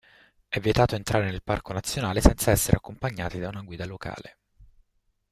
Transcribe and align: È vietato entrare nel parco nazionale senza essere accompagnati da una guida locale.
È 0.47 0.59
vietato 0.59 0.95
entrare 0.95 1.25
nel 1.29 1.43
parco 1.43 1.73
nazionale 1.73 2.21
senza 2.21 2.49
essere 2.49 2.77
accompagnati 2.77 3.37
da 3.37 3.49
una 3.49 3.61
guida 3.61 3.85
locale. 3.85 4.39